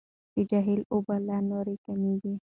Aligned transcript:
د 0.35 0.37
جهیل 0.49 0.81
اوبه 0.93 1.15
لا 1.27 1.37
نورې 1.49 1.75
کمیږي. 1.85 2.33